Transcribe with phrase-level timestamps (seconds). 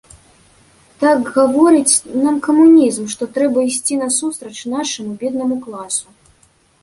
[1.01, 6.07] Так гаворыць нам камунізм, што трэба ісці насустрач нашаму беднаму класу.